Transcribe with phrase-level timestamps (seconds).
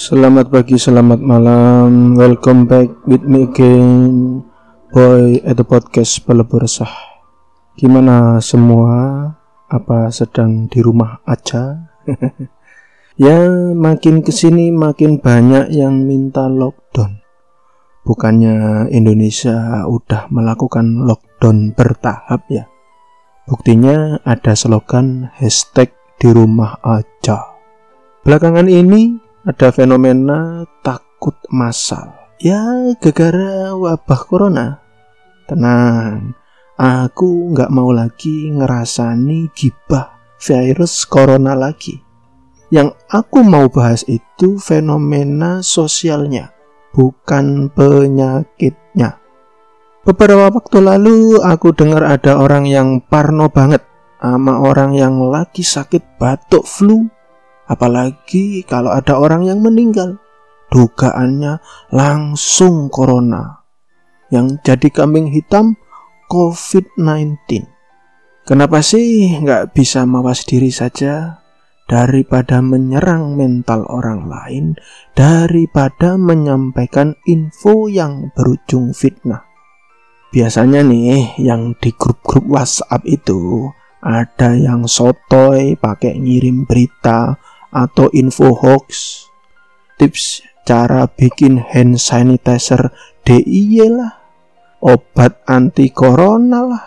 [0.00, 2.16] Selamat pagi, selamat malam.
[2.16, 4.40] Welcome back with me again,
[4.96, 6.88] boy at the podcast Pelebur Resah.
[7.76, 9.28] Gimana semua?
[9.68, 11.92] Apa sedang di rumah aja?
[13.20, 13.44] ya,
[13.76, 17.20] makin ke sini makin banyak yang minta lockdown.
[18.00, 22.64] Bukannya Indonesia udah melakukan lockdown bertahap ya?
[23.44, 27.52] Buktinya ada slogan hashtag di rumah aja.
[28.24, 32.12] Belakangan ini ada fenomena takut massal.
[32.40, 32.60] Ya,
[33.00, 34.68] gara-gara wabah corona.
[35.48, 36.32] Tenang,
[36.76, 42.00] aku nggak mau lagi ngerasani gibah virus corona lagi.
[42.70, 46.54] Yang aku mau bahas itu fenomena sosialnya,
[46.94, 49.18] bukan penyakitnya.
[50.00, 53.84] Beberapa waktu lalu aku dengar ada orang yang parno banget
[54.16, 57.10] sama orang yang lagi sakit batuk flu
[57.70, 60.18] Apalagi kalau ada orang yang meninggal,
[60.74, 61.62] dugaannya
[61.94, 63.62] langsung corona.
[64.34, 65.78] Yang jadi kambing hitam
[66.26, 67.38] COVID-19.
[68.42, 71.38] Kenapa sih nggak bisa mawas diri saja
[71.86, 74.74] daripada menyerang mental orang lain,
[75.14, 79.46] daripada menyampaikan info yang berujung fitnah?
[80.30, 87.34] Biasanya nih yang di grup-grup WhatsApp itu ada yang sotoy pakai ngirim berita
[87.70, 89.24] atau info hoax,
[89.98, 92.94] tips cara bikin hand sanitizer
[93.26, 94.12] DIY lah,
[94.82, 96.84] obat anti corona lah,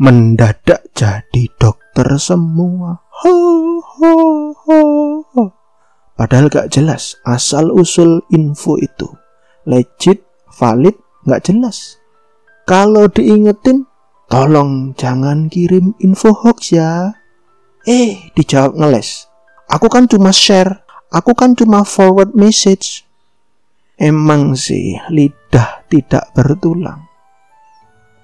[0.00, 3.04] mendadak jadi dokter semua.
[3.22, 3.34] Ho,
[3.82, 4.12] ho,
[4.54, 4.80] ho,
[5.34, 5.44] ho.
[6.18, 9.06] Padahal gak jelas asal usul info itu.
[9.66, 11.98] Legit, valid, gak jelas.
[12.66, 13.86] Kalau diingetin,
[14.26, 17.14] tolong jangan kirim info hoax ya.
[17.86, 19.27] Eh, dijawab ngeles.
[19.68, 20.80] Aku kan cuma share,
[21.12, 23.04] aku kan cuma forward message.
[24.00, 27.04] Emang sih lidah tidak bertulang.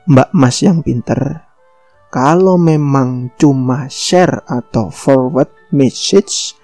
[0.09, 1.45] Mbak Mas yang pinter,
[2.09, 6.57] kalau memang cuma share atau forward message,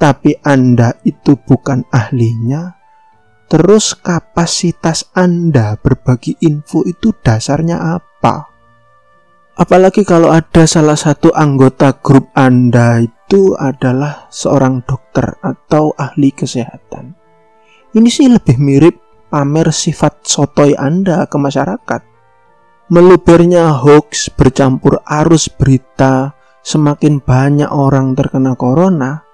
[0.00, 2.72] tapi Anda itu bukan ahlinya,
[3.52, 8.48] terus kapasitas Anda berbagi info itu dasarnya apa?
[9.60, 17.16] Apalagi kalau ada salah satu anggota grup Anda itu adalah seorang dokter atau ahli kesehatan.
[17.96, 19.00] Ini sih lebih mirip
[19.32, 22.04] pamer sifat sotoy Anda ke masyarakat.
[22.92, 29.24] Melubernya hoax bercampur arus berita, semakin banyak orang terkena corona,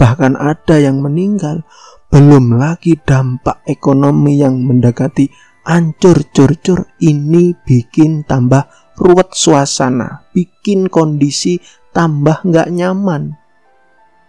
[0.00, 1.60] bahkan ada yang meninggal,
[2.08, 5.28] belum lagi dampak ekonomi yang mendekati
[5.68, 8.64] ancur cur-cur ini bikin tambah
[8.96, 11.60] ruwet suasana, bikin kondisi
[11.92, 13.41] tambah nggak nyaman.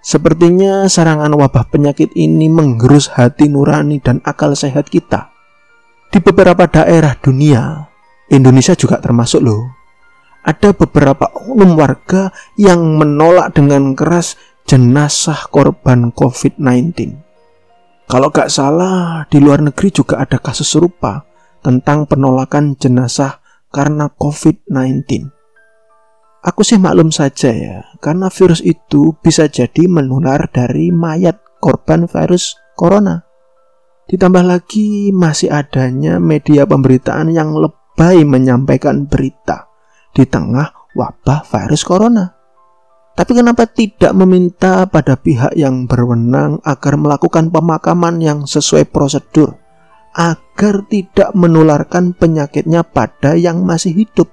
[0.04, 5.32] Sepertinya serangan wabah penyakit ini menggerus hati nurani dan akal sehat kita.
[6.12, 7.88] Di beberapa daerah dunia,
[8.28, 9.64] Indonesia juga termasuk loh.
[10.44, 14.36] Ada beberapa oknum warga yang menolak dengan keras
[14.68, 17.16] jenazah korban COVID-19.
[18.06, 21.26] Kalau gak salah, di luar negeri juga ada kasus serupa
[21.64, 23.40] tentang penolakan jenazah
[23.74, 25.33] karena COVID-19.
[26.44, 32.60] Aku sih maklum saja ya, karena virus itu bisa jadi menular dari mayat korban virus
[32.76, 33.24] corona.
[34.12, 39.72] Ditambah lagi masih adanya media pemberitaan yang lebay menyampaikan berita
[40.12, 42.36] di tengah wabah virus corona.
[43.16, 49.64] Tapi kenapa tidak meminta pada pihak yang berwenang agar melakukan pemakaman yang sesuai prosedur?
[50.14, 54.30] agar tidak menularkan penyakitnya pada yang masih hidup.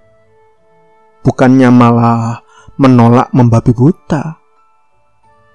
[1.20, 2.40] Bukannya malah
[2.80, 4.40] menolak membabi buta.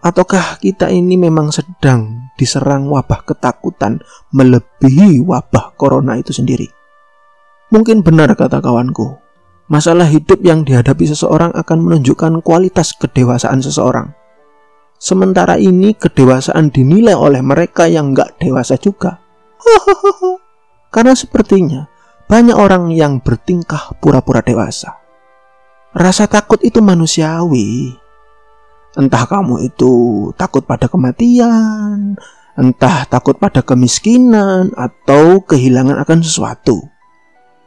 [0.05, 3.97] Ataukah kita ini memang sedang diserang wabah ketakutan
[4.29, 6.69] melebihi wabah corona itu sendiri?
[7.73, 9.17] Mungkin benar kata kawanku.
[9.65, 14.13] Masalah hidup yang dihadapi seseorang akan menunjukkan kualitas kedewasaan seseorang.
[15.01, 19.17] Sementara ini kedewasaan dinilai oleh mereka yang nggak dewasa juga.
[20.93, 21.89] Karena sepertinya
[22.29, 25.04] banyak orang yang bertingkah pura-pura dewasa.
[25.95, 27.95] Rasa takut itu manusiawi.
[28.99, 32.19] Entah kamu itu takut pada kematian,
[32.59, 36.83] entah takut pada kemiskinan, atau kehilangan akan sesuatu.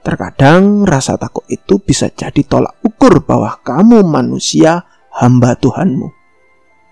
[0.05, 6.13] Terkadang rasa takut itu bisa jadi tolak ukur bahwa kamu manusia hamba Tuhanmu.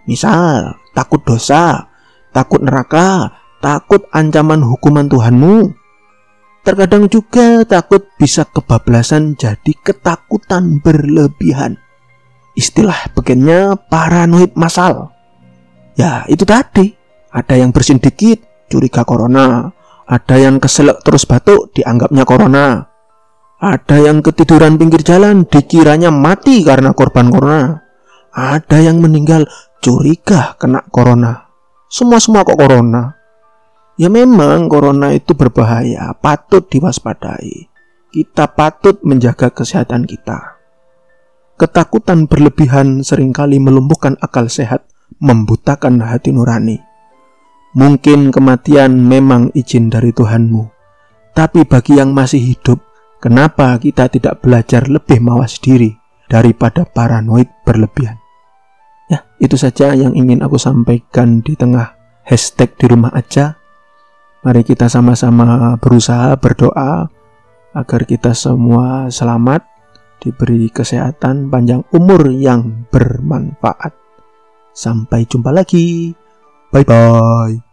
[0.09, 1.93] Misal, takut dosa,
[2.33, 5.85] takut neraka, takut ancaman hukuman Tuhanmu.
[6.67, 11.79] Terkadang juga takut bisa kebablasan jadi ketakutan berlebihan.
[12.59, 15.15] Istilah bagiannya paranoid masal.
[15.95, 16.91] Ya, itu tadi.
[17.31, 19.71] Ada yang bersin dikit, curiga corona.
[20.11, 22.91] Ada yang keselak terus batuk, dianggapnya corona.
[23.57, 27.79] Ada yang ketiduran pinggir jalan, dikiranya mati karena korban corona.
[28.35, 29.49] Ada yang meninggal
[29.81, 31.49] curiga kena corona.
[31.89, 33.16] Semua-semua kok corona.
[33.97, 37.73] Ya memang corona itu berbahaya, patut diwaspadai.
[38.13, 40.61] Kita patut menjaga kesehatan kita.
[41.57, 44.85] Ketakutan berlebihan sering kali melumpuhkan akal sehat,
[45.17, 46.77] membutakan hati nurani.
[47.73, 50.77] Mungkin kematian memang izin dari Tuhanmu,
[51.37, 52.81] tapi bagi yang masih hidup,
[53.21, 55.93] kenapa kita tidak belajar lebih mawas diri
[56.33, 58.17] daripada paranoid berlebihan?
[59.13, 61.93] Ya, itu saja yang ingin aku sampaikan di tengah
[62.25, 63.61] hashtag di rumah aja.
[64.47, 67.11] Mari kita sama-sama berusaha berdoa
[67.75, 69.67] agar kita semua selamat,
[70.23, 73.91] diberi kesehatan, panjang umur yang bermanfaat.
[74.71, 76.15] Sampai jumpa lagi.
[76.71, 77.66] Bye bye.